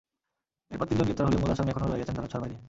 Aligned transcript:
এরপর 0.73 0.85
তিনজন 0.89 1.05
গ্রেপ্তার 1.07 1.25
হলেও 1.27 1.41
মূল 1.41 1.51
আসামি 1.53 1.71
এখনো 1.73 1.85
রয়ে 1.85 2.01
গেছেন 2.01 2.15
ধরাছোঁয়ার 2.17 2.43
বাইরে। 2.43 2.57